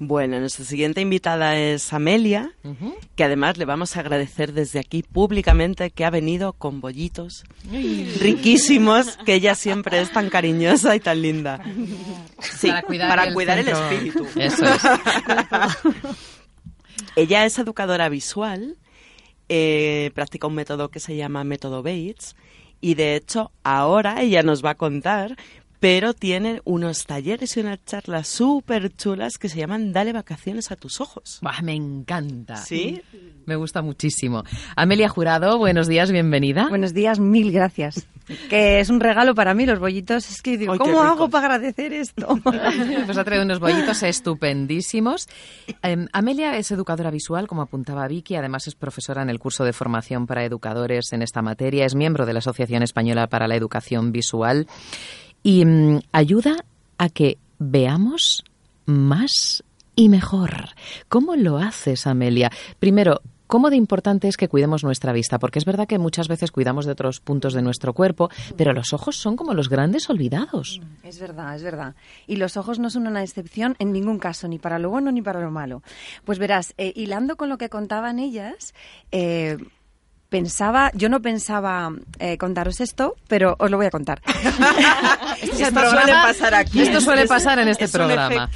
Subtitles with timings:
[0.00, 2.52] Bueno, nuestra siguiente invitada es Amelia,
[3.16, 7.42] que además le vamos a agradecer desde aquí públicamente que ha venido con bollitos
[8.20, 11.60] riquísimos, que ella siempre es tan cariñosa y tan linda.
[12.38, 12.84] Sí, para
[13.32, 14.24] cuidar, el, espíritu.
[14.36, 14.82] Eso es.
[17.16, 18.76] ella es educadora visual,
[19.48, 22.36] eh, practica un método que se llama método Bates
[22.80, 25.36] y de hecho ahora ella nos va a contar
[25.80, 30.76] pero tiene unos talleres y unas charlas súper chulas que se llaman Dale vacaciones a
[30.76, 31.40] tus ojos.
[31.62, 32.56] me encanta.
[32.56, 33.02] ¿Sí?
[33.46, 34.44] Me gusta muchísimo.
[34.76, 36.68] Amelia Jurado, buenos días, bienvenida.
[36.68, 38.06] Buenos días, mil gracias.
[38.50, 40.30] Que es un regalo para mí los bollitos.
[40.30, 42.38] Es que digo, ¿cómo hago para agradecer esto?
[42.42, 45.28] pues ha traído unos bollitos estupendísimos.
[45.82, 49.72] Em, Amelia es educadora visual, como apuntaba Vicky, además es profesora en el curso de
[49.72, 54.12] formación para educadores en esta materia, es miembro de la Asociación Española para la Educación
[54.12, 54.66] Visual
[55.48, 56.62] y mm, ayuda
[56.98, 58.44] a que veamos
[58.84, 59.64] más
[59.96, 60.68] y mejor.
[61.08, 62.50] ¿Cómo lo haces, Amelia?
[62.78, 65.38] Primero, ¿Cómo de importante es que cuidemos nuestra vista?
[65.38, 68.92] Porque es verdad que muchas veces cuidamos de otros puntos de nuestro cuerpo, pero los
[68.92, 70.82] ojos son como los grandes olvidados.
[71.02, 71.94] Es verdad, es verdad.
[72.26, 75.22] Y los ojos no son una excepción en ningún caso, ni para lo bueno ni
[75.22, 75.82] para lo malo.
[76.26, 78.74] Pues verás, eh, hilando con lo que contaban ellas,
[79.12, 79.56] eh,
[80.28, 84.20] pensaba, yo no pensaba eh, contaros esto, pero os lo voy a contar.
[85.42, 86.82] esto, suele pasar aquí.
[86.82, 88.50] Esto suele pasar en este programa.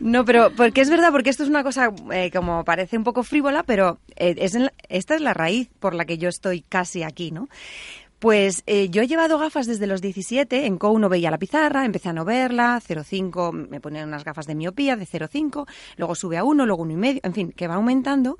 [0.00, 3.22] no, pero porque es verdad, porque esto es una cosa eh, como parece un poco
[3.22, 4.56] frívola, pero eh, es
[4.88, 7.48] esta es la raíz por la que yo estoy casi aquí, ¿no?
[8.18, 12.12] Pues yo he llevado gafas desde los 17, en Co1 veía la pizarra, empecé a
[12.12, 16.64] no verla, 0,5, me ponían unas gafas de miopía de 0,5, luego sube a 1,
[16.64, 18.38] luego 1,5, en fin, que va aumentando.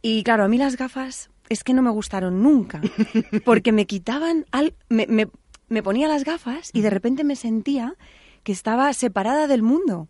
[0.00, 2.80] Y claro, a mí las gafas es que no me gustaron nunca,
[3.44, 5.28] porque me quitaban, al, me, me,
[5.68, 7.94] me ponía las gafas y de repente me sentía
[8.42, 10.08] que estaba separada del mundo.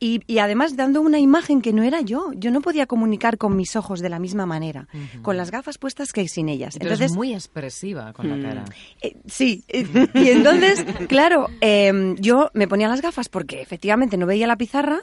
[0.00, 2.30] Y, y, además dando una imagen que no era yo.
[2.36, 4.86] Yo no podía comunicar con mis ojos de la misma manera,
[5.22, 6.76] con las gafas puestas que sin ellas.
[6.78, 8.42] Entonces, muy expresiva con la mm.
[8.42, 8.64] cara.
[9.02, 9.64] Eh, sí.
[9.66, 9.84] Eh,
[10.14, 15.00] y entonces, claro, em, yo me ponía las gafas porque efectivamente no veía la pizarra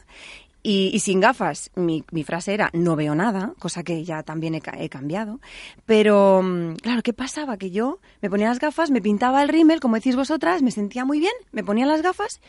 [0.67, 5.39] y, sin gafas, mi, frase era no veo nada, cosa que ya también he, cambiado.
[5.85, 7.57] Pero, mm, claro, ¿qué pasaba?
[7.57, 11.05] Que yo me ponía las gafas, me pintaba el rímel, como decís vosotras, me sentía
[11.05, 12.41] muy bien, me ponía las gafas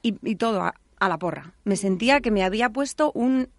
[0.00, 1.52] y, todo a la porra.
[1.64, 3.50] Me sentía que me había puesto un,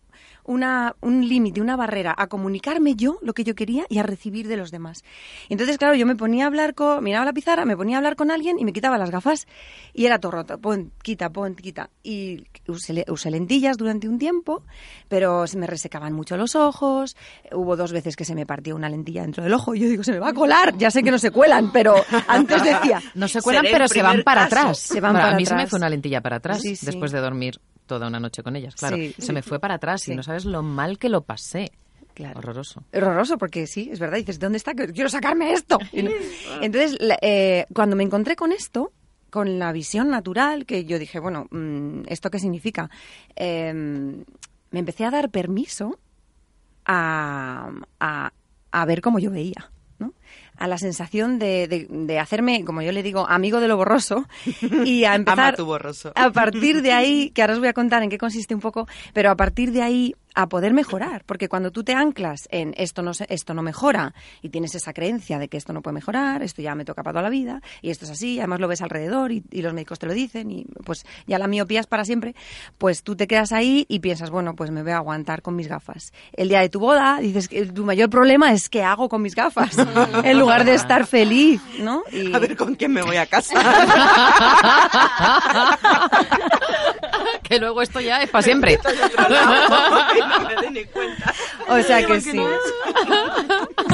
[0.43, 4.47] una, un límite, una barrera a comunicarme yo lo que yo quería y a recibir
[4.47, 5.03] de los demás.
[5.49, 8.15] Entonces, claro, yo me ponía a hablar con, miraba la pizarra, me ponía a hablar
[8.15, 9.47] con alguien y me quitaba las gafas
[9.93, 11.89] y era todo roto, pon, quita, pon, quita.
[12.03, 14.63] Y usé, usé lentillas durante un tiempo,
[15.07, 17.15] pero se me resecaban mucho los ojos,
[17.51, 20.03] hubo dos veces que se me partió una lentilla dentro del ojo y yo digo,
[20.03, 21.95] se me va a colar, ya sé que no se cuelan, pero
[22.27, 23.01] antes decía...
[23.15, 24.79] No se cuelan, pero se van para atrás.
[24.79, 27.59] Se van para, a mí se me fue una lentilla para atrás después de dormir
[27.91, 28.95] toda una noche con ellas, claro.
[29.17, 31.73] Se me fue para atrás y no sabes lo mal que lo pasé.
[32.13, 32.39] Claro.
[32.39, 32.85] Horroroso.
[32.93, 34.17] Horroroso, porque sí, es verdad.
[34.17, 34.73] Dices, ¿dónde está?
[34.73, 35.77] Quiero sacarme esto.
[36.61, 38.93] Entonces, eh, cuando me encontré con esto,
[39.29, 42.89] con la visión natural, que yo dije, bueno, mm, ¿esto qué significa?
[43.35, 44.23] Em,
[44.71, 45.99] me empecé a dar permiso
[46.85, 48.31] a, a,
[48.71, 49.69] a ver cómo yo veía
[50.61, 54.27] a la sensación de, de, hacerme, como yo le digo, amigo de lo borroso
[54.85, 56.11] y a empezar borroso.
[56.13, 58.87] a partir de ahí, que ahora os voy a contar en qué consiste un poco,
[59.11, 63.01] pero a partir de ahí a poder mejorar, porque cuando tú te anclas en esto
[63.01, 66.61] no esto no mejora y tienes esa creencia de que esto no puede mejorar, esto
[66.61, 69.31] ya me toca para toda la vida y esto es así, además lo ves alrededor
[69.31, 72.35] y, los médicos te lo dicen y pues ya la miopía es para siempre,
[72.77, 75.67] pues tú te quedas ahí y piensas, bueno, pues me voy a aguantar con mis
[75.67, 76.13] gafas.
[76.33, 79.35] El día de tu boda dices que tu mayor problema es qué hago con mis
[79.35, 79.77] gafas
[80.23, 82.03] en lugar de estar feliz, ¿no?
[82.33, 83.61] A ver con quién me voy a casar.
[87.51, 88.79] que luego esto ya es para siempre.
[91.67, 92.37] O sea que sí.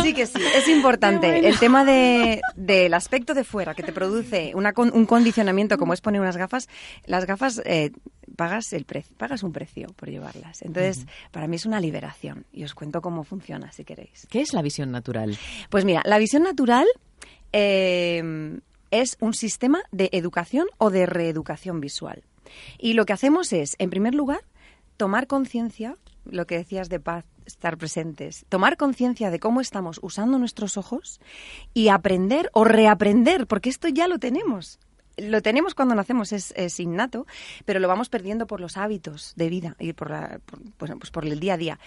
[0.02, 1.48] Sí que sí, es importante.
[1.48, 6.22] El tema de, del aspecto de fuera que te produce un condicionamiento como es poner
[6.22, 6.68] unas gafas,
[7.06, 7.92] las gafas eh,
[8.36, 10.62] pagas el precio, pagas un precio por llevarlas.
[10.62, 14.28] Entonces, para mí es una liberación y os cuento cómo funciona si queréis.
[14.30, 15.38] ¿Qué es la visión natural?
[15.70, 16.88] Pues mira, la visión natural
[17.54, 18.60] eh,
[18.92, 22.24] es un sistema de educación o de reeducación visual.
[22.78, 24.42] Y lo que hacemos es, en primer lugar,
[24.98, 30.38] tomar conciencia, lo que decías de paz, estar presentes, tomar conciencia de cómo estamos usando
[30.38, 31.22] nuestros ojos
[31.74, 34.80] y aprender o reaprender, porque esto ya lo tenemos.
[35.18, 37.26] Lo tenemos cuando nacemos, es, innato,
[37.66, 40.14] pero lo vamos perdiendo por los hábitos de vida y por,
[40.78, 41.80] pues, pues por el día a día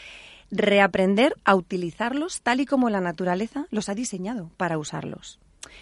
[0.51, 5.39] reaprender a utilizarlos tal y como la naturaleza los ha diseñado para usarlos.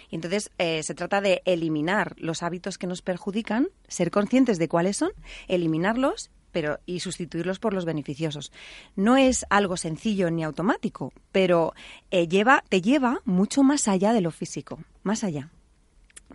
[0.09, 4.67] Y entonces eh, se trata de eliminar los hábitos que nos perjudican, ser conscientes de
[4.67, 5.11] cuáles son,
[5.47, 8.51] eliminarlos pero y sustituirlos por los beneficiosos.
[8.95, 11.73] No es algo sencillo ni automático, pero
[12.11, 15.49] eh, lleva, te lleva mucho más allá de lo físico, más allá.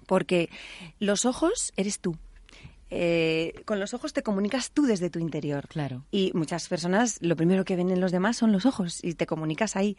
[0.07, 0.51] Porque
[0.99, 2.17] los ojos eres tú.
[2.91, 5.67] Eh, con los ojos te comunicas tú desde tu interior.
[5.69, 6.05] Claro.
[6.11, 9.27] Y muchas personas lo primero que ven en los demás son los ojos y te
[9.27, 9.97] comunicas ahí.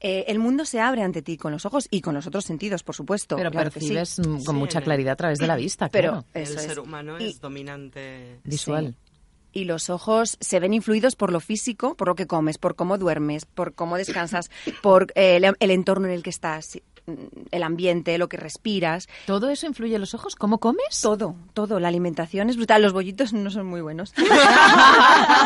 [0.00, 2.82] Eh, el mundo se abre ante ti con los ojos y con los otros sentidos,
[2.82, 3.36] por supuesto.
[3.36, 3.88] Pero claro que sí.
[3.94, 6.26] percibes mm, con Sí, mucha claridad a través de la vista, Pero claro.
[6.34, 6.62] El es.
[6.62, 8.40] ser humano Y- es dominante.
[8.44, 8.94] Visual.
[9.52, 12.98] Y los ojos se ven influidos por lo físico, por lo que comes, por cómo
[12.98, 14.48] duermes, por cómo descansas,
[14.80, 16.78] por eh, el, el entorno en el que estás,
[17.50, 19.08] el ambiente, lo que respiras.
[19.26, 20.34] ¿Todo eso influye en los ojos?
[20.36, 21.00] ¿Cómo comes?
[21.02, 21.80] Todo, todo.
[21.80, 22.82] La alimentación es brutal.
[22.82, 24.12] Los bollitos no son muy buenos.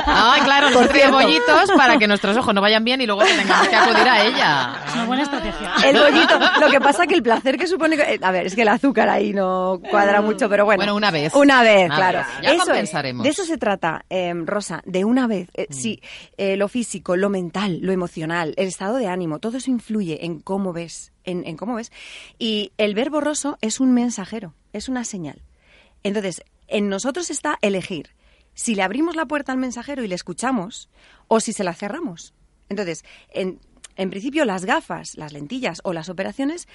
[0.07, 1.17] Ah, claro, Por nos trae cierto.
[1.17, 4.77] bollitos para que nuestros ojos no vayan bien y luego tengamos que acudir a ella.
[4.95, 5.73] Una buena estrategia.
[5.85, 6.39] El bollito.
[6.61, 7.97] Lo que pasa que el placer que supone...
[7.97, 10.79] que- eh, A ver, es que el azúcar ahí no cuadra mucho, pero bueno.
[10.81, 11.35] Bueno, una vez.
[11.35, 12.19] Una vez, Una claro.
[12.19, 12.27] vez.
[12.43, 12.69] Ya Eso es.
[12.69, 13.25] compensaremos.
[13.25, 15.49] De eso se trata, eh, Rosa, de una vez.
[15.55, 16.01] Eh, Sí,
[16.37, 20.41] eh, lo físico, lo mental, lo emocional, el estado de ánimo, todo eso influye en
[20.41, 21.93] cómo ves, en, cómo ves.
[22.39, 25.43] Y el ver borroso es un mensajero, es una señal.
[26.03, 28.11] Entonces, en nosotros está elegir
[28.55, 30.89] si le abrimos la puerta al mensajero y le escuchamos
[31.29, 32.35] o si se la cerramos.
[32.69, 33.59] Entonces, en,
[33.97, 36.69] en principio, las gafas, las lentillas o las operaciones,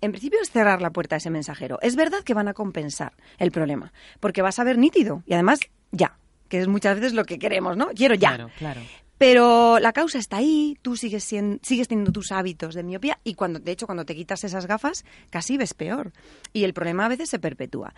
[0.00, 1.78] en principio es cerrar la puerta a ese mensajero.
[1.82, 5.60] Es verdad que van a compensar el problema, porque vas a ver nítido y además
[5.92, 6.18] ya,
[6.48, 7.88] que es muchas veces lo que queremos, ¿no?
[7.88, 8.28] Quiero ya.
[8.28, 8.80] Claro, claro.
[9.18, 13.34] Pero la causa está ahí, tú sigues, sien- sigues teniendo tus hábitos de miopía y
[13.34, 16.12] cuando, de hecho, cuando te quitas esas gafas, casi ves peor.
[16.52, 17.94] Y el problema a veces se perpetúa.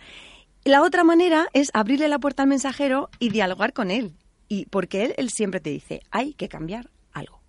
[0.63, 4.13] La otra manera es abrirle la puerta al mensajero y dialogar con él.
[4.47, 7.41] Y porque él, él siempre te dice, hay que cambiar algo.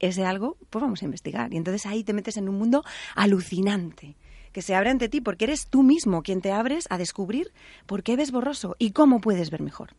[0.00, 1.52] Ese algo, pues vamos a investigar.
[1.52, 2.84] Y entonces ahí te metes en un mundo
[3.14, 4.16] alucinante
[4.52, 7.52] que se abre ante ti porque eres tú mismo quien te abres a descubrir
[7.86, 9.94] por qué ves borroso y cómo puedes ver mejor.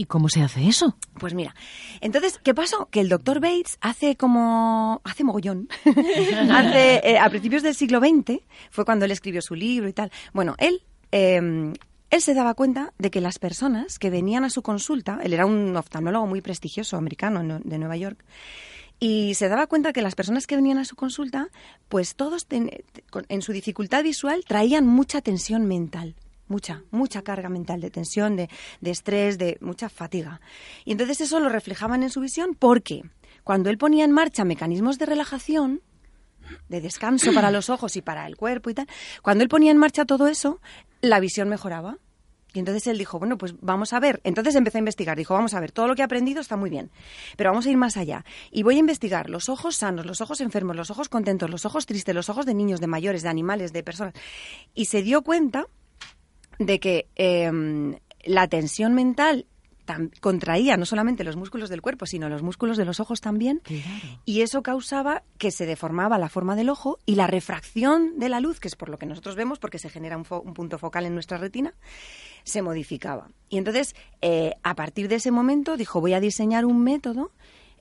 [0.00, 0.96] ¿Y cómo se hace eso?
[1.18, 1.54] Pues mira,
[2.00, 2.88] entonces, ¿qué pasó?
[2.90, 5.02] Que el doctor Bates hace como...
[5.04, 5.68] hace mogollón.
[6.50, 10.10] hace, eh, a principios del siglo XX, fue cuando él escribió su libro y tal.
[10.32, 10.82] Bueno, él...
[11.12, 11.74] eh,
[12.12, 15.44] él se daba cuenta de que las personas que venían a su consulta, él era
[15.46, 18.24] un oftalmólogo muy prestigioso americano no- de Nueva York,
[18.98, 21.48] y se daba cuenta que las personas que venían a su consulta,
[21.88, 26.16] pues todos en su dificultad visual traían mucha tensión mental.
[26.50, 28.50] Mucha, mucha carga mental de tensión, de,
[28.80, 30.40] de estrés, de mucha fatiga.
[30.84, 33.04] Y entonces eso lo reflejaban en su visión porque
[33.44, 35.80] cuando él ponía en marcha mecanismos de relajación,
[36.68, 38.88] de descanso para los ojos y para el cuerpo y tal,
[39.22, 40.60] cuando él ponía en marcha todo eso,
[41.00, 41.98] la visión mejoraba.
[42.52, 44.20] Y entonces él dijo, bueno, pues vamos a ver.
[44.24, 45.16] Entonces empezó a investigar.
[45.16, 46.90] Dijo, vamos a ver, todo lo que he aprendido está muy bien,
[47.36, 48.24] pero vamos a ir más allá.
[48.50, 51.86] Y voy a investigar los ojos sanos, los ojos enfermos, los ojos contentos, los ojos
[51.86, 54.14] tristes, los ojos de niños, de mayores, de animales, de personas.
[54.74, 55.68] Y se dio cuenta
[56.60, 59.46] de que em, la tensión mental
[60.20, 63.60] contraía no solamente los músculos del cuerpo, sino los músculos de los ojos también.
[64.24, 68.38] Y eso causaba que se deformaba la forma del ojo y la refracción de la
[68.38, 70.78] luz, que es por lo que nosotros vemos, porque se genera un, fo- un punto
[70.78, 71.74] focal en nuestra retina,
[72.44, 73.30] se modificaba.
[73.48, 77.32] Y entonces, eh, a partir de ese momento, dijo, voy a diseñar un método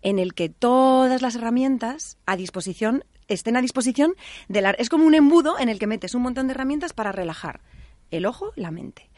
[0.02, 4.16] en el que todas las herramientas a disposición estén a disposición
[4.48, 4.72] de la...
[4.72, 7.62] Es como un embudo en el que metes un montón de herramientas para relajar
[8.12, 9.10] el ojo, la mente.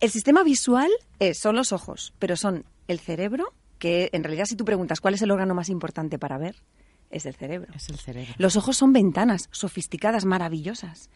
[0.00, 4.56] El sistema visual es, son los ojos, pero son el cerebro, que en realidad si
[4.56, 6.56] tú preguntas cuál es el órgano más importante para ver,
[7.10, 7.72] es el cerebro.
[7.74, 8.32] Es el cerebro.
[8.38, 11.10] Los ojos son ventanas sofisticadas, maravillosas,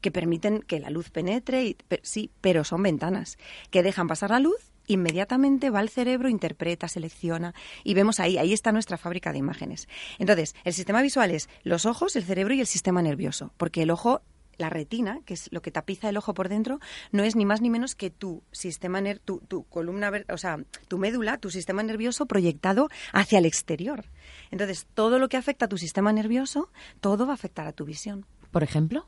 [0.00, 3.36] que permiten que la luz penetre, y, sí, pero son ventanas,
[3.70, 8.52] que dejan pasar la luz, inmediatamente va al cerebro, interpreta, selecciona, y vemos ahí, ahí
[8.52, 9.88] está nuestra fábrica de imágenes.
[10.18, 13.90] Entonces, el sistema visual es los ojos, el cerebro y el sistema nervioso, porque el
[13.90, 14.22] ojo
[14.60, 16.78] la retina, que es lo que tapiza el ojo por dentro,
[17.10, 20.58] no es ni más ni menos que tu sistema ner tu, tu columna, o sea,
[20.88, 24.04] tu médula, tu sistema nervioso proyectado hacia el exterior.
[24.50, 26.68] Entonces, todo lo que afecta a tu sistema nervioso,
[27.00, 28.24] todo va a afectar a tu visión.
[28.52, 29.06] Por ejemplo,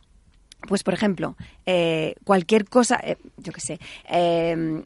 [0.68, 4.82] Pues, por ejemplo, eh, cualquier cosa, eh, yo qué sé, eh,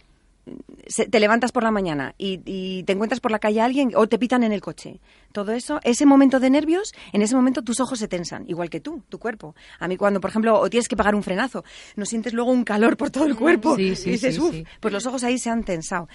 [0.87, 3.91] se- te levantas por la mañana y, y te encuentras por la calle a alguien
[3.95, 5.01] o te pitan en el coche.
[5.37, 8.81] Todo eso, ese momento de nervios, en ese momento tus ojos se tensan, igual que
[8.81, 9.55] tú, tu cuerpo.
[9.79, 11.63] A mí cuando, por ejemplo, o tienes que pegar un frenazo,
[11.95, 13.77] no sientes luego un calor por todo el cuerpo.
[13.77, 16.09] Sí, sí, y dices, sí, uff, pues los ojos ahí se han tensado.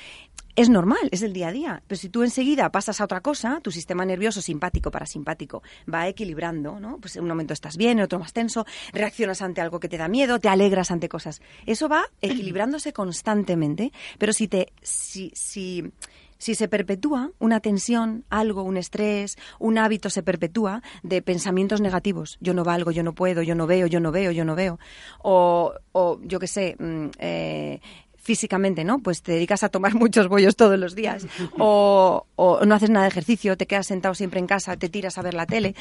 [0.55, 1.83] Es normal, es el día a día.
[1.85, 5.61] Pero si tú enseguida pasas a otra cosa, tu sistema nervioso simpático parasimpático
[5.91, 6.97] va equilibrando, ¿no?
[6.97, 9.97] Pues en un momento estás bien, en otro más tenso, reaccionas ante algo que te
[9.97, 11.43] da miedo, te alegras ante cosas.
[11.67, 13.91] Eso va equilibrándose constantemente.
[14.17, 15.91] Pero si te, si, si,
[16.41, 22.39] si se perpetúa una tensión, algo, un estrés, un hábito se perpetúa de pensamientos negativos.
[22.41, 24.79] Yo no valgo, yo no puedo, yo no veo, yo no veo, yo no veo.
[25.21, 27.79] O, o yo qué sé, mm, eh,
[28.15, 28.97] físicamente, ¿no?
[28.97, 31.27] Pues te dedicas a tomar muchos bollos todos los días
[31.59, 35.19] o, o no haces nada de ejercicio, te quedas sentado siempre en casa, te tiras
[35.19, 35.75] a ver la tele.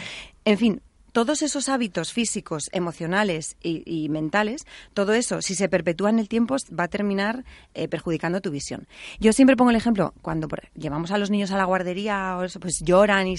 [0.44, 6.18] En fin, todos esos hábitos físicos, emocionales y, mentales, todo eso, si se perpetúa en
[6.18, 8.86] el tiempo, va a terminar eh, perjudicando tu visión.
[9.18, 13.28] Yo siempre pongo el ejemplo, cuando llevamos a los niños a la guardería, pues lloran
[13.28, 13.36] y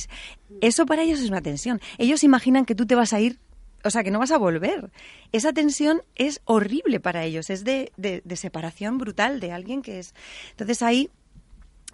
[0.62, 1.82] eso para ellos es una tensión.
[1.98, 3.40] Ellos imaginan que tú te vas a ir
[3.84, 4.92] o sea, que no vas a volver.
[5.32, 10.14] Esa tensión es horrible para ellos, es de, de, separación brutal de alguien que es.
[10.52, 11.10] Entonces ahí,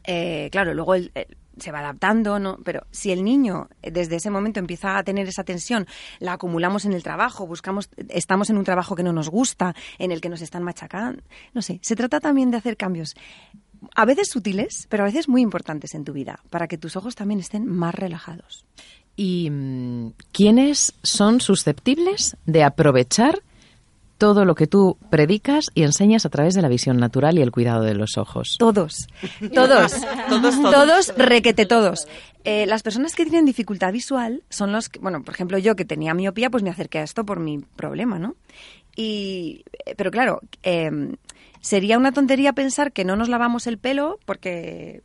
[0.03, 1.11] eh, claro, luego el,
[1.59, 2.57] se va adaptando, ¿no?
[2.63, 5.87] Pero si el niño eh, desde ese momento empieza a tener esa tensión,
[6.19, 10.11] la acumulamos en el trabajo, buscamos, estamos en un trabajo que no nos gusta, en
[10.11, 11.21] el que nos están machacando,
[11.53, 13.15] no sé, se trata también de hacer cambios
[13.95, 17.15] a veces sutiles, pero a veces muy importantes en tu vida, para que tus ojos
[17.15, 18.65] también estén más relajados.
[19.15, 23.41] ¿Y mm, quiénes son susceptibles de aprovechar
[24.17, 27.51] todo lo que tú predicas y enseñas a través de la visión natural y el
[27.51, 28.55] cuidado de los ojos.
[28.59, 29.07] Todos,
[29.53, 29.93] todos,
[30.29, 32.07] todos, todos, requete todos.
[32.43, 35.85] Eh, las personas que tienen dificultad visual son los que, bueno, por ejemplo, yo que
[35.85, 38.35] tenía miopía, pues me acerqué a esto por mi problema, ¿no?
[38.95, 41.15] Y, eh, pero claro, em,
[41.61, 45.01] sería una tontería pensar que no nos lavamos el pelo porque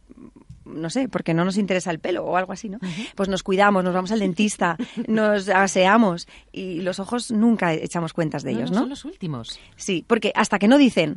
[0.72, 2.78] no sé, porque no nos interesa el pelo o algo así, ¿no?
[3.14, 4.76] Pues nos cuidamos, nos vamos al dentista,
[5.06, 8.80] nos aseamos y los ojos nunca echamos cuentas de ellos, ¿no?
[8.80, 9.58] Son los últimos.
[9.76, 11.14] Sí, porque hasta que no dicen,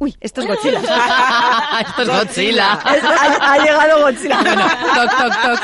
[0.00, 0.80] Uy, esto es Godzilla.
[1.80, 2.72] esto es Godzilla.
[2.74, 4.38] ha, llegado Godzilla.
[4.38, 5.60] toc, toc, toc.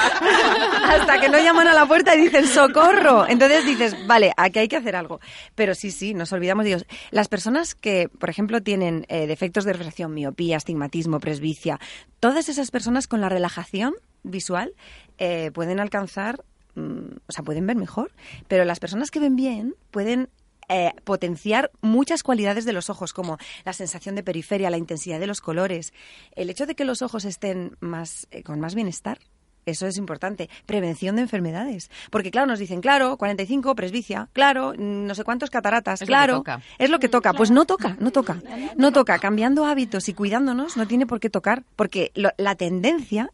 [0.88, 3.28] Hasta que no llaman a la puerta y dicen socorro.
[3.28, 5.20] Entonces dices, vale, aquí hay que hacer algo.
[5.54, 6.86] Pero sí, sí, nos olvidamos de ellos.
[7.12, 11.78] Las personas que, por ejemplo, tienen eh, defectos de refracción, miopía, astigmatismo, presbicia,
[12.18, 14.74] todas esas personas con la relajación visual
[15.18, 16.42] eh, pueden alcanzar
[16.74, 18.10] mm, o sea, pueden ver mejor,
[18.48, 20.28] pero las personas que ven bien pueden
[20.68, 25.26] eh, potenciar muchas cualidades de los ojos, como la sensación de periferia, la intensidad de
[25.26, 25.92] los colores,
[26.37, 29.18] el hecho de que los ojos estén más, eh, con más bienestar.
[29.66, 30.50] Eso es importante.
[30.66, 31.90] Prevención de enfermedades.
[32.11, 36.44] Porque, claro, nos dicen, claro, 45, presbicia, claro, no sé cuántos cataratas, claro.
[36.78, 37.33] es lo que toca.
[37.33, 38.42] Pues no toca, no toca.
[38.76, 39.18] No toca.
[39.18, 41.64] Cambiando hábitos y cuidándonos no tiene por qué tocar.
[41.76, 43.30] Porque la tendencia,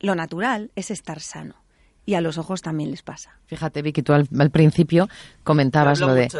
[0.00, 1.67] lo natural, es estar sano
[2.08, 3.36] y a los ojos también les pasa.
[3.44, 5.10] Fíjate, Vicky, tú al, principio
[5.44, 6.30] comentabas lo de...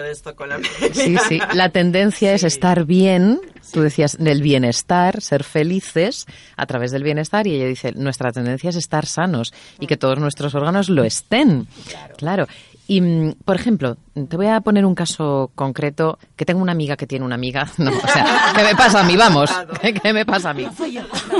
[0.94, 3.38] sí, sí, la tendencia es estar bien,
[3.70, 6.24] tú decías del bienestar, ser felices
[6.56, 10.18] a través del bienestar y ella dice, nuestra tendencia es estar sanos y que todos
[10.18, 11.68] nuestros órganos lo estén.
[12.16, 12.46] claro.
[12.86, 16.96] Y, mm, por ejemplo, te voy a poner un caso concreto, que tengo una amiga
[16.96, 19.16] que tiene una amiga, no, o sea, ¿qué me pasa a mí?
[19.16, 19.50] Vamos,
[20.02, 20.66] ¿qué, me pasa a mí?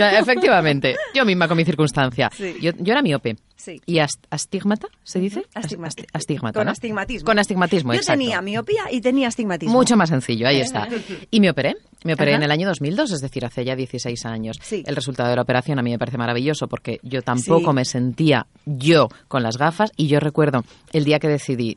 [0.01, 2.31] Efectivamente, yo misma con mi circunstancia.
[2.61, 3.37] Yo, yo era miope.
[3.87, 5.45] ¿Y astigmata se dice?
[6.13, 6.61] astigmata.
[6.61, 7.27] Con astigmatismo.
[7.27, 9.75] Con astigmatismo, Yo tenía miopía y tenía astigmatismo.
[9.75, 10.89] Mucho más sencillo, ahí está.
[11.31, 11.77] Y me operé.
[12.05, 14.61] Me operé en el año 2002, es decir, hace ya 16 años.
[14.71, 18.47] El resultado de la operación a mí me parece maravilloso porque yo tampoco me sentía
[18.65, 21.77] yo con las gafas y yo recuerdo el día que decidí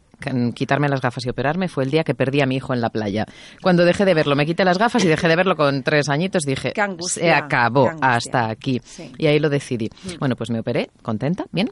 [0.54, 2.90] quitarme las gafas y operarme fue el día que perdí a mi hijo en la
[2.90, 3.26] playa.
[3.62, 6.44] Cuando dejé de verlo, me quité las gafas y dejé de verlo con tres añitos,
[6.44, 6.74] dije,
[7.08, 8.82] se acabó hasta aquí.
[9.18, 9.90] Y ahí lo decidí.
[10.04, 10.20] Mm.
[10.20, 11.72] Bueno, pues me operé, contenta, bien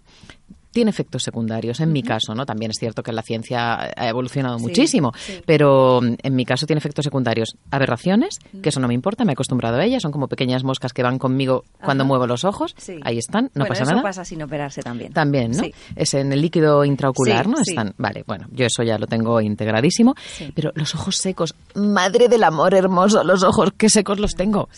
[0.72, 2.46] tiene efectos secundarios, en mi caso, ¿no?
[2.46, 5.12] También es cierto que la ciencia ha evolucionado muchísimo,
[5.46, 7.56] pero mm, en mi caso tiene efectos secundarios.
[7.72, 10.94] Aberraciones, que eso no me importa, me he acostumbrado a ellas, son como pequeñas moscas
[10.94, 14.04] que van conmigo cuando muevo los ojos, ahí están, no pasa eso nada.
[14.04, 15.14] pasa sin operarse también.
[15.14, 15.64] También, ¿no?
[15.96, 17.58] Es en el líquido intraocular, ¿no?
[17.60, 20.16] Están, vale, bueno, yo eso ya lo tengo integradísimo,
[20.54, 24.70] pero los ojos secos, madre del amor hermoso, los ojos, qué secos los tengo.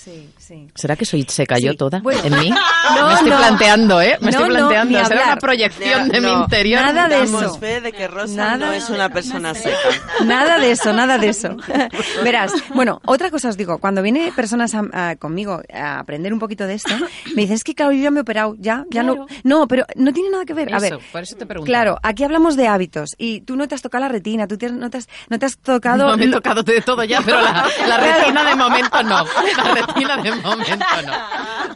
[0.75, 2.51] ¿Será que soy seca yo toda en mí?
[2.91, 4.17] No, me estoy planteando, ¿eh?
[4.21, 6.81] Me estoy planteando, será una proyección de mi interior.
[6.81, 7.57] Nada de eso.
[7.57, 9.77] fe de que Rosa nada, no es una persona seca.
[10.25, 11.55] Nada de eso, nada de eso.
[12.23, 14.75] Verás, bueno, otra cosa os digo, cuando viene personas
[15.19, 16.93] conmigo a aprender un poquito de esto,
[17.35, 19.25] me dicen, es que claro, yo ya me he operado, ya, ya no.
[19.43, 20.73] No, pero no tiene nada que ver.
[20.73, 21.69] a ver, por eso te pregunto.
[21.69, 24.89] Claro, aquí hablamos de hábitos y tú no te has tocado la retina, tú no,
[24.89, 26.07] te has, no te has tocado...
[26.07, 29.25] No, me he tocado de todo ya, pero la, retina de momento no.
[29.57, 31.13] La retina de momento no.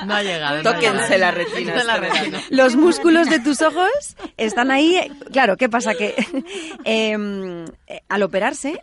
[0.06, 0.64] No ha llegado.
[0.64, 1.84] Tóquense la retina.
[1.84, 2.42] La retina.
[2.50, 3.90] Los músculos de tus ojos
[4.38, 5.12] están ahí.
[5.32, 5.96] Claro, ¿qué pasa?
[5.96, 6.16] Que
[6.86, 8.82] em, eh, al operarse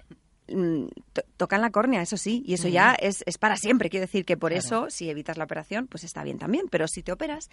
[1.37, 3.91] tocan la córnea, eso sí, y eso ya es, es, para siempre.
[3.91, 6.67] Quiero decir que por eso, si evitas la operación, pues está bien también.
[6.71, 7.51] Pero si te operas,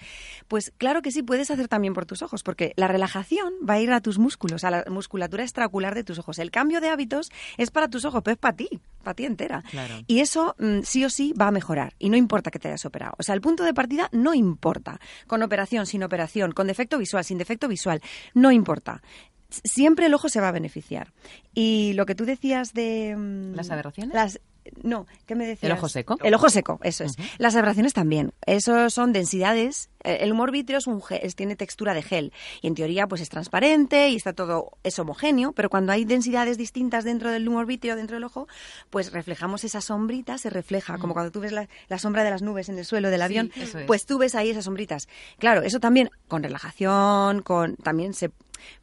[0.48, 3.79] pues claro que sí, puedes hacer también por tus ojos, porque la relajación va a
[3.79, 6.39] ir a tus músculos, a la musculatura extraocular de tus ojos.
[6.39, 9.63] El cambio de hábitos es para tus ojos, pero es para ti, para ti entera.
[10.08, 12.86] Y eso mm, sí o sí va a mejorar, y no importa que te hayas
[12.86, 13.13] operado.
[13.18, 15.00] O sea, el punto de partida no importa.
[15.27, 18.01] Con operación, sin operación, con defecto visual, sin defecto visual,
[18.34, 19.01] no importa
[19.50, 21.12] siempre el ojo se va a beneficiar.
[21.53, 23.15] Y lo que tú decías de...
[23.18, 24.39] Mm, ¿Las aberraciones?
[24.84, 25.72] no, ¿qué me decías?
[25.72, 26.18] ¿El ojo seco?
[26.24, 27.13] El ojo seco, eso es.
[27.38, 28.34] Las aberraciones también.
[28.46, 29.89] Eso son densidades.
[30.03, 31.01] eh, El humor vítreo es un
[31.36, 35.53] tiene textura de gel y en teoría pues es transparente y está todo es homogéneo,
[35.53, 38.48] pero cuando hay densidades distintas dentro del humor vítreo, dentro del ojo,
[38.89, 42.41] pues reflejamos esa sombrita, se refleja, como cuando tú ves la, la sombra de las
[42.41, 43.75] nubes en el suelo del avión, es.
[43.88, 45.08] pues tú ves ahí esas sombritas.
[45.39, 48.32] Claro, eso también con relajación, con también se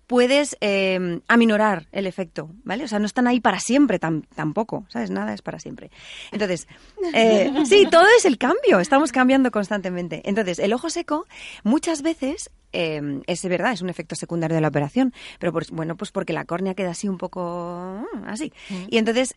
[0.06, 2.84] puedes eh, aminorar el efecto, ¿vale?
[2.84, 5.10] O sea, no están ahí para siempre tam- tampoco, ¿sabes?
[5.10, 5.90] Nada es para siempre.
[6.32, 6.68] Entonces,
[7.12, 10.22] eh, sí, todo es el cambio, estamos cambiando constantemente.
[10.24, 11.26] Entonces, el ojo seco
[11.64, 15.96] muchas veces eh, es verdad, es un efecto secundario de la operación, pero por- bueno,
[15.96, 18.52] pues porque la córnea queda así un poco mm, así.
[18.88, 19.34] Y entonces,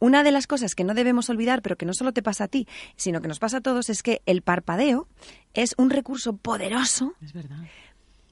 [0.00, 2.48] una de las cosas que no debemos olvidar, pero que no solo te pasa a
[2.48, 2.66] ti,
[2.96, 5.08] sino que nos pasa a todos, es que el parpadeo
[5.54, 7.56] es un recurso poderoso Es verdad.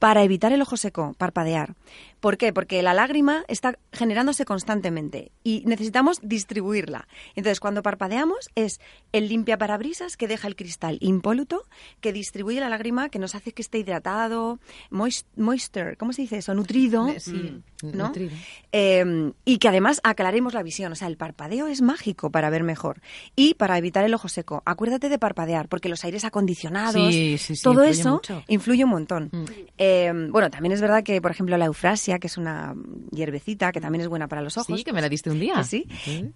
[0.02, 1.76] Para evitar el ojo seco, parpadear.
[2.22, 2.52] ¿Por qué?
[2.52, 7.08] Porque la lágrima está generándose constantemente y necesitamos distribuirla.
[7.34, 11.64] Entonces, cuando parpadeamos es el limpia parabrisas que deja el cristal impoluto,
[12.00, 14.60] que distribuye la lágrima, que nos hace que esté hidratado,
[14.90, 16.54] moist- moisture, ¿cómo se dice eso?
[16.54, 17.08] Nutrido.
[17.08, 18.06] Eh, Sí, ¿no?
[18.06, 18.30] nutrido.
[18.70, 20.92] Eh, y que además aclaremos la visión.
[20.92, 23.00] O sea, el parpadeo es mágico para ver mejor.
[23.34, 27.54] Y para evitar el ojo seco, acuérdate de parpadear, porque los aires acondicionados, sí, sí,
[27.60, 28.44] todo influye eso mucho.
[28.46, 29.28] influye un montón.
[29.32, 29.44] Mm.
[29.78, 32.74] Eh, bueno, también es verdad que, por ejemplo, la eufrasia, que es una
[33.10, 34.78] hierbecita que también es buena para los ojos.
[34.78, 35.54] Sí, que me la diste un día.
[35.56, 35.86] Que sí.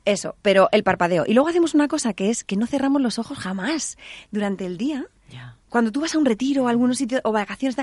[0.05, 1.25] Eso, pero el parpadeo.
[1.27, 3.97] Y luego hacemos una cosa que es que no cerramos los ojos jamás
[4.31, 5.07] durante el día.
[5.31, 5.56] Ya.
[5.69, 7.77] Cuando tú vas a un retiro o a algún sitio o vacaciones,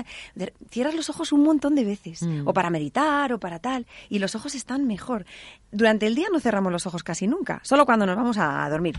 [0.70, 2.48] cierras los ojos un montón de veces, Mm.
[2.48, 5.26] o para meditar o para tal, y los ojos están mejor.
[5.70, 8.96] Durante el día no cerramos los ojos casi nunca, solo cuando nos vamos a dormir,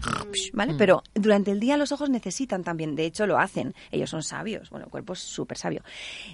[0.54, 0.74] ¿vale?
[0.74, 0.78] Mm.
[0.78, 4.70] Pero durante el día los ojos necesitan también, de hecho lo hacen, ellos son sabios,
[4.70, 5.82] bueno, el cuerpo es súper sabio.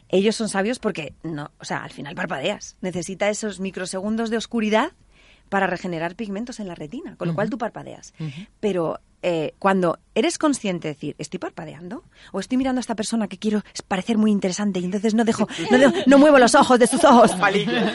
[0.10, 4.92] Ellos son sabios porque, no, o sea, al final parpadeas, necesita esos microsegundos de oscuridad
[5.52, 8.14] para regenerar pigmentos en la retina, con lo cual tú parpadeas.
[8.62, 13.28] Pero eh, cuando eres consciente de decir, estoy parpadeando, o estoy mirando a esta persona
[13.28, 16.80] que quiero parecer muy interesante y entonces no dejo, no, dejo- no muevo los ojos
[16.80, 17.36] de sus ojos.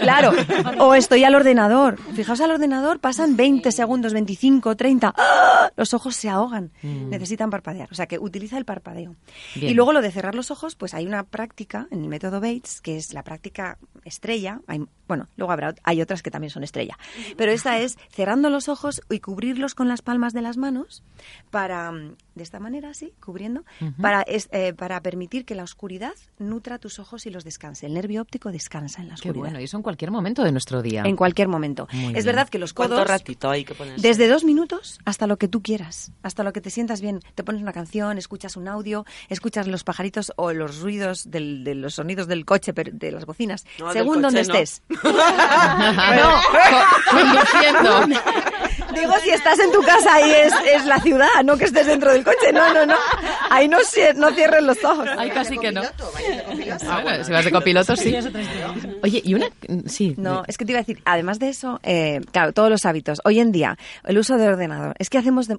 [0.01, 0.33] Claro.
[0.79, 1.99] O estoy al ordenador.
[2.15, 5.15] Fijaos al ordenador, pasan 20 segundos, 25, 30.
[5.17, 5.73] ¡Ah!
[5.77, 6.71] Los ojos se ahogan.
[6.83, 7.89] Necesitan parpadear.
[7.91, 9.17] O sea que utiliza el parpadeo.
[9.55, 9.71] Bien.
[9.73, 12.81] Y luego lo de cerrar los ojos, pues hay una práctica en el método Bates,
[12.83, 14.61] que es la práctica estrella.
[14.67, 16.99] Hay, bueno, luego habrá, hay otras que también son estrella.
[17.37, 21.03] Pero esta es cerrando los ojos y cubrirlos con las palmas de las manos
[21.51, 23.65] para, mm, de esta manera, así, cubriendo,
[24.01, 27.87] para, es- eh, para permitir que la oscuridad nutra tus ojos y los descanse.
[27.87, 29.41] El nervio óptico descansa en la Qué oscuridad.
[29.41, 31.03] bueno, y eso en cualquier momento de nuestro día.
[31.05, 31.89] En cualquier momento.
[31.93, 32.25] Muy es bien.
[32.27, 33.09] verdad que los ¿Cuánto codos...
[33.09, 34.07] ratito hay que ponerse?
[34.07, 37.21] Desde dos minutos hasta lo que tú quieras, hasta lo que te sientas bien.
[37.35, 41.75] Te pones una canción, escuchas un audio, escuchas los pajaritos o los ruidos del- de
[41.75, 44.55] los sonidos del coche, pero de las bocinas, No, según donde no.
[44.55, 44.83] estés.
[45.03, 46.37] no,
[47.11, 48.21] conduciendo.
[49.01, 52.13] Digo, si estás en tu casa y es, es la ciudad, no que estés dentro
[52.13, 52.53] del coche.
[52.53, 52.95] No, no, no.
[53.51, 53.79] Ahí no,
[54.17, 55.09] no cierres los ojos.
[55.17, 55.83] Ay, casi que no.
[56.89, 58.15] Ah, bueno, si vas de copiloto, sí.
[59.03, 59.47] Oye, y una...
[59.87, 60.15] Sí.
[60.17, 63.21] No, es que te iba a decir, además de eso, eh, claro, todos los hábitos.
[63.25, 64.95] Hoy en día, el uso del ordenador.
[64.99, 65.49] Es que hacemos...
[65.49, 65.59] de-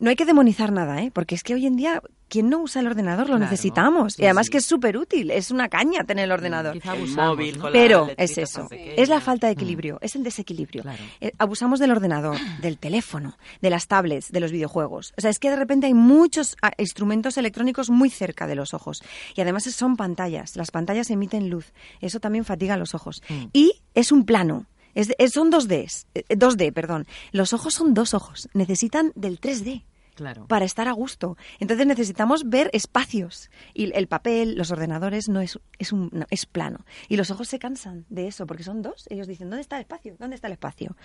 [0.00, 1.10] No hay que demonizar nada, ¿eh?
[1.12, 4.14] Porque es que hoy en día, quien no usa el ordenador lo Claro, necesitamos.
[4.14, 4.52] sí, y además sí.
[4.52, 5.30] que es súper útil.
[5.32, 6.74] Es una caña tener el ordenador.
[6.74, 10.82] Quizá El abusamos, móvil Pero es eso, es la falta de equilibrio, es el desequilibrio.
[10.82, 11.02] Claro.
[11.20, 15.14] Eh, abusamos del ordenador, del teléfono, de las tablets, de los videojuegos.
[15.16, 18.74] O sea, es que de repente hay muchos ah, instrumentos electrónicos muy cerca de los
[18.74, 19.02] ojos.
[19.34, 21.72] Y además son pantallas, las pantallas emiten luz.
[22.00, 23.20] Eso también fatiga los ojos.
[23.52, 24.66] Y es un plano.
[24.94, 27.06] Es de- es- son 2D, eh, 2D, perdón.
[27.30, 29.84] Los ojos son dos ojos, necesitan del 3D
[30.18, 30.46] Claro.
[30.48, 31.36] para estar a gusto.
[31.60, 36.44] Entonces necesitamos ver espacios y el papel, los ordenadores no es es un no, es
[36.44, 39.06] plano y los ojos se cansan de eso porque son dos.
[39.10, 40.96] Ellos dicen dónde está el espacio, dónde está el espacio.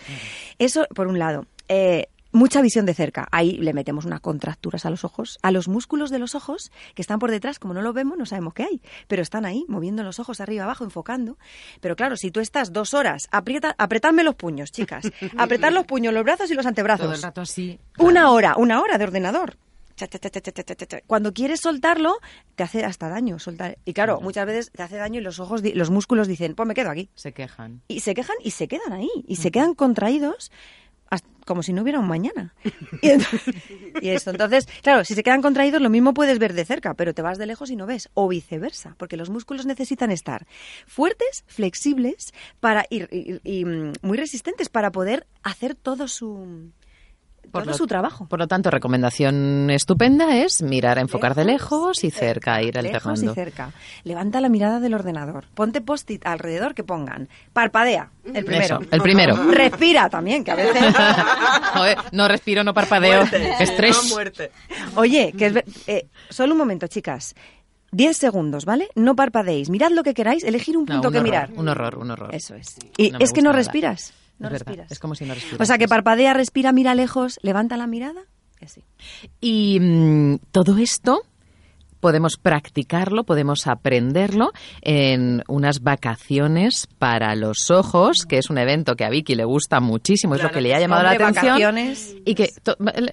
[0.58, 1.45] Eso por un lado.
[1.67, 3.28] Eh, Mucha visión de cerca.
[3.32, 7.02] Ahí le metemos unas contracturas a los ojos, a los músculos de los ojos que
[7.04, 10.02] están por detrás, como no lo vemos, no sabemos qué hay, pero están ahí, moviendo
[10.02, 11.38] los ojos arriba abajo, enfocando.
[11.80, 15.06] Pero claro, si tú estás dos horas, aprieta, apretadme los puños, chicas,
[15.38, 17.06] apretar los puños, los brazos y los antebrazos.
[17.06, 17.80] Todo el rato así.
[18.00, 19.56] Una hora, una hora de ordenador.
[21.08, 22.17] Cuando quieres soltarlo,
[22.56, 23.39] te hace hasta daño.
[23.39, 23.78] Soltar.
[23.86, 26.74] Y claro, muchas veces te hace daño y los ojos, los músculos dicen, pues me
[26.74, 27.10] quedo aquí.
[27.15, 27.82] Se quejan.
[27.88, 29.10] Y se quejan y se quedan ahí.
[29.28, 30.52] Y se quedan contraídos
[31.45, 32.53] como si no hubiera un mañana.
[33.01, 33.56] Y, entonces-
[34.10, 37.21] esto, entonces, claro, si se quedan contraídos, lo mismo puedes ver de cerca, pero te
[37.21, 38.10] vas de lejos y no ves.
[38.13, 40.45] O viceversa, porque los músculos necesitan estar
[40.88, 46.71] fuertes, flexibles para y, y- y, mm, muy resistentes para poder hacer todo su
[47.51, 48.25] todo lo, su trabajo.
[48.27, 53.32] Por lo tanto, recomendación estupenda es mirar, enfocar de lejos y cerca, ir Lejos alternando.
[53.32, 53.71] y cerca.
[54.03, 55.45] Levanta la mirada del ordenador.
[55.53, 57.29] Ponte post-it alrededor que pongan.
[57.53, 58.79] Parpadea, el primero.
[58.82, 59.36] Eso, el primero.
[59.51, 60.84] Respira también, que a veces...
[61.73, 63.19] Joder, no respiro, no parpadeo.
[63.25, 63.97] Muerte, Estrés.
[64.03, 64.51] no, muerte.
[64.95, 65.53] Oye, que es
[65.88, 67.36] eh, solo un momento, chicas.
[67.91, 68.89] Diez segundos, ¿vale?
[68.95, 69.69] No parpadeéis.
[69.69, 71.49] Mirad lo que queráis, elegir un No, punto un que horror, mirar.
[71.56, 72.34] Un horror, un horror.
[72.34, 72.75] Eso es.
[72.97, 73.58] Y No es que no nada.
[73.58, 74.13] respiras.
[74.43, 74.91] No es verdad, respiras.
[74.91, 75.62] es como si no respiras.
[75.62, 78.23] O sea, que parpadea, respira, mira lejos, levanta la mirada
[78.60, 78.84] y así.
[79.41, 81.23] Y mm, todo esto
[82.03, 89.05] podemos practicarlo, podemos aprenderlo en unas vacaciones para los ojos, que es un evento que
[89.05, 91.45] a Vicky le gusta muchísimo, es lo que le ha llamado Hombre, la atención.
[91.53, 92.15] vacaciones.
[92.25, 92.49] Y que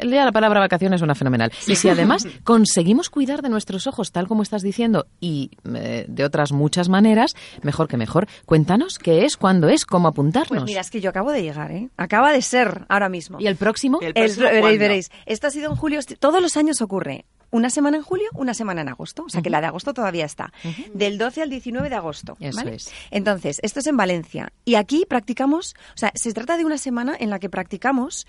[0.03, 1.53] lea la palabra vacaciones suena fenomenal.
[1.67, 6.25] Y si además conseguimos cuidar de nuestros ojos, tal como estás diciendo, y eh, de
[6.25, 8.27] otras muchas maneras, mejor que mejor.
[8.45, 10.49] Cuéntanos qué es, cuándo es, cómo apuntarnos.
[10.49, 11.89] Pues mira, es que yo acabo de llegar, ¿eh?
[11.97, 13.39] Acaba de ser ahora mismo.
[13.41, 13.99] ¿Y el próximo?
[14.01, 15.11] El El- próximo, veréis, veréis.
[15.27, 16.01] Esto ha sido en julio.
[16.01, 17.25] est- Todos los años ocurre.
[17.51, 19.25] Una semana en julio, una semana en agosto.
[19.25, 20.53] O sea que la de agosto todavía está.
[20.95, 22.37] Del 12 al 19 de agosto.
[22.41, 22.77] Eso ¿vale?
[22.77, 22.93] es.
[23.11, 24.53] Entonces, esto es en Valencia.
[24.65, 28.27] Y aquí practicamos, o sea, se trata de una semana en la que practicamos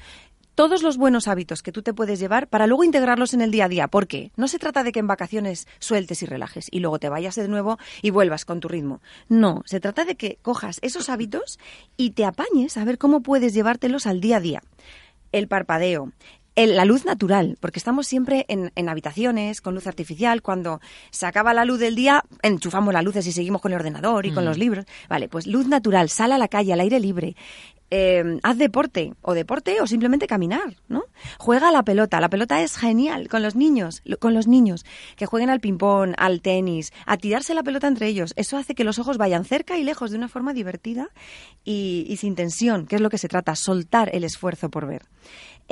[0.56, 3.66] todos los buenos hábitos que tú te puedes llevar para luego integrarlos en el día
[3.66, 3.88] a día.
[3.88, 4.32] ¿Por qué?
[4.36, 7.48] No se trata de que en vacaciones sueltes y relajes y luego te vayas de
[7.48, 9.02] nuevo y vuelvas con tu ritmo.
[9.30, 11.60] No, se trata de que cojas esos hábitos
[11.98, 14.62] y te apañes a ver cómo puedes llevártelos al día a día.
[15.32, 16.12] El parpadeo.
[16.56, 20.42] El- la luz natural, porque estamos siempre en, en habitaciones con luz artificial.
[20.42, 24.26] Cuando se acaba la luz del día, enchufamos las luces y seguimos con el ordenador
[24.26, 24.86] y con los libros.
[25.10, 27.36] Vale, pues luz natural, sal a la calle, al aire libre.
[27.94, 31.04] Eh, haz deporte, o deporte, o simplemente caminar, ¿no?
[31.38, 32.22] Juega a la pelota.
[32.22, 34.86] La pelota es genial con los niños, con los niños,
[35.18, 38.32] que jueguen al ping-pong, al tenis, a tirarse la pelota entre ellos.
[38.38, 41.10] Eso hace que los ojos vayan cerca y lejos de una forma divertida
[41.66, 45.02] y, y sin tensión, que es lo que se trata, soltar el esfuerzo por ver.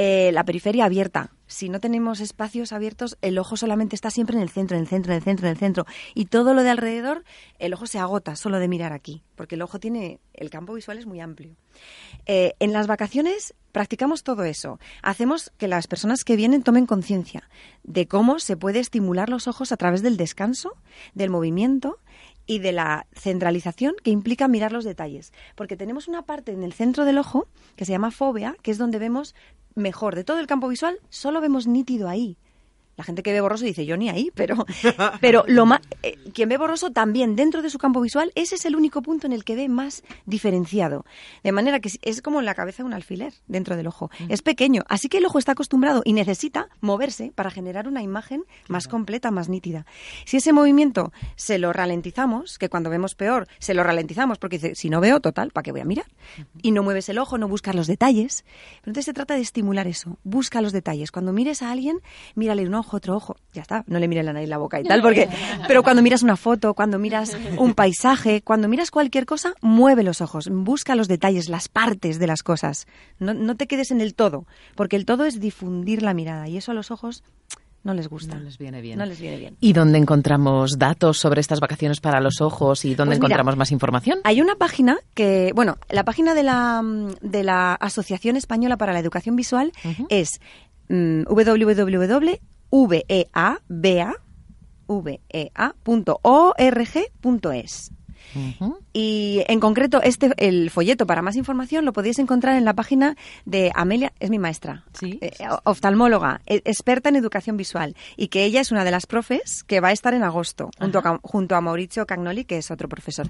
[0.02, 1.34] Eh, la periferia abierta.
[1.46, 4.88] Si no tenemos espacios abiertos, el ojo solamente está siempre en el centro, en el
[4.88, 5.86] centro, en el centro, en el centro.
[6.16, 7.26] Y todo lo de alrededor,
[7.58, 11.00] el ojo se agota solo de mirar aquí, porque el ojo tiene, el campo visual
[11.00, 11.58] es muy amplio.
[12.26, 14.80] Eh, en las vacaciones practicamos todo eso.
[15.02, 17.50] Hacemos que las personas que vienen tomen conciencia
[17.84, 20.78] de cómo se puede estimular los ojos a través del descanso,
[21.14, 22.00] del movimiento
[22.50, 25.34] y de la centralización que implica mirar los detalles.
[25.56, 28.80] Porque tenemos una parte en el centro del ojo que se llama fóvea, que es
[28.80, 29.36] donde vemos
[29.80, 30.16] mejor.
[30.16, 32.38] De todo el campo visual, solo vemos nítido ahí.
[32.98, 34.66] La gente que ve borroso dice yo ni ahí, pero,
[35.22, 38.66] pero lo más, eh, quien ve borroso también dentro de su campo visual, ese es
[38.66, 41.06] el único punto en el que ve más diferenciado.
[41.44, 44.10] De manera que es- como la cabeza de un alfiler dentro del ojo.
[44.30, 48.44] Es pequeño, así que el ojo está acostumbrado y necesita moverse para generar una imagen
[48.68, 49.86] más completa, más nítida.
[50.26, 54.76] Si ese movimiento se lo ralentizamos, que cuando vemos peor se lo ralentizamos porque dice,
[54.76, 56.06] si no veo, total, ¿para qué voy a mirar?
[56.62, 58.44] Y no mueves el ojo, no buscas los detalles.
[58.82, 61.12] Pero entonces se trata de estimular eso, busca los detalles.
[61.12, 62.00] Cuando mires a alguien,
[62.36, 64.84] mírale un ojo, otro ojo, ya está, no le mires la nariz, la boca y
[64.84, 65.28] tal, porque...
[65.68, 70.22] Pero cuando miras una foto, cuando miras un paisaje, cuando miras cualquier cosa, mueve los
[70.22, 72.88] ojos, busca los detalles, las partes de las cosas.
[73.20, 76.58] No, no te quedes en el todo, porque el todo es difundir la mirada y
[76.58, 77.24] eso a los ojos
[77.84, 78.36] no les gusta.
[78.36, 78.98] No les viene bien.
[78.98, 79.58] No les viene bien.
[79.62, 83.56] ¿Y dónde encontramos datos sobre estas vacaciones para los ojos y dónde Pues mira, encontramos
[83.56, 84.20] más información?
[84.26, 86.84] Hay una página que, bueno, la página de la,
[87.22, 89.72] de la Asociación Española para la Educación Visual
[90.10, 90.42] es
[90.90, 92.20] www.veaba,
[96.60, 97.92] vea.org.es.
[98.36, 98.78] Ujú.
[98.94, 103.16] Y en concreto, este el folleto para más información lo podéis encontrar en la página
[103.46, 105.18] de Amelia, es mi maestra, Sí.
[105.22, 105.32] eh,
[105.64, 109.80] oftalmóloga, eh, experta en educación visual, y que ella es una de las profes que
[109.80, 113.28] va a estar en agosto, junto a, junto a Mauricio Cagnoli, que es otro profesor.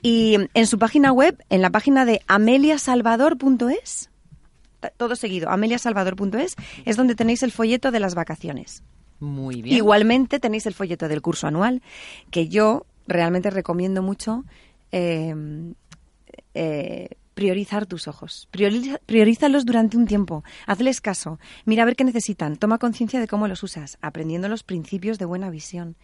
[0.00, 4.08] Y en su página web, en la página de ameliasalvador.es,
[4.96, 8.82] todo seguido, ameliasalvador.es, es donde tenéis el folleto de las vacaciones.
[9.20, 9.76] Muy bien.
[9.76, 11.82] Igualmente tenéis el folleto del curso anual,
[12.30, 14.44] que yo realmente recomiendo mucho
[14.92, 15.34] eh,
[16.54, 18.48] eh, priorizar tus ojos.
[18.52, 20.44] Prioriza- priorízalos durante un tiempo.
[20.66, 21.38] Hazles caso.
[21.64, 22.56] Mira a ver qué necesitan.
[22.56, 25.96] Toma conciencia de cómo los usas, aprendiendo los principios de buena visión.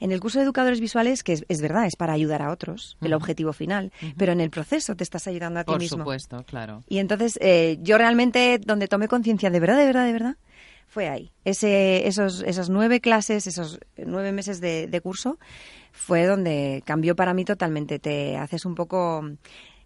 [0.00, 2.96] En el curso de educadores visuales, que es, es verdad, es para ayudar a otros,
[3.00, 5.98] el objetivo final, pero en el proceso te estás ayudando a ti Por mismo.
[5.98, 6.84] supuesto, claro.
[6.88, 10.36] Y entonces eh, yo realmente donde tomé conciencia de verdad, de verdad, de verdad,
[10.88, 11.30] fue ahí.
[11.44, 15.38] Ese, esos, esas nueve clases, esos nueve meses de, de curso,
[15.92, 17.98] fue donde cambió para mí totalmente.
[17.98, 19.28] Te haces un poco...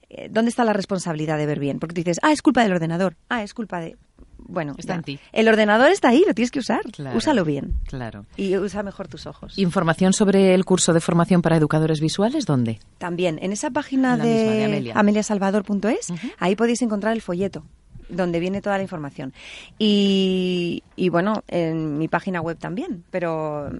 [0.09, 1.79] eh, ¿Dónde está la responsabilidad de ver bien?
[1.81, 3.97] Porque tú dices, ah, es culpa del ordenador, ah, es culpa de...
[4.45, 4.99] Bueno, Está ya.
[4.99, 5.21] en ti.
[5.33, 6.83] el ordenador está ahí, lo tienes que usar.
[6.91, 7.17] Claro.
[7.17, 7.75] Úsalo bien.
[7.87, 8.27] Claro.
[8.37, 9.57] Y usa mejor tus ojos.
[9.57, 12.45] ¿Información sobre el curso de formación para educadores visuales?
[12.45, 12.81] ¿Dónde?
[12.99, 14.95] También, en esa página La de de, Amelia.
[14.99, 16.27] ameliasalvador.es, Ujú.
[16.39, 17.65] ahí podéis encontrar el folleto.
[18.13, 19.33] Donde viene toda la información.
[19.79, 23.71] Y, y bueno, en mi página web también, pero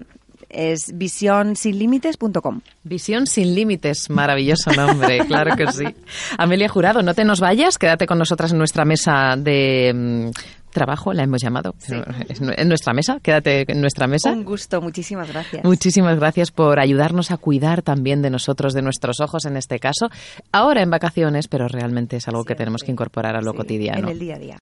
[0.49, 2.61] es visionsinlimites.com.
[2.83, 5.85] Visión sin límites, maravilloso nombre, claro que sí.
[6.37, 10.29] Amelia Jurado, no te nos vayas, quédate con nosotras en nuestra mesa de mm,
[10.73, 11.75] trabajo, la hemos llamado.
[12.57, 14.31] En nuestra mesa, quédate en nuestra mesa.
[14.31, 15.63] Un gusto, muchísimas gracias.
[15.63, 20.09] Muchísimas gracias por ayudarnos a cuidar también de nosotros, de nuestros ojos en este caso.
[20.51, 24.07] Ahora en vacaciones, pero realmente es algo que tenemos que incorporar a lo cotidiano.
[24.07, 24.51] En el día a día.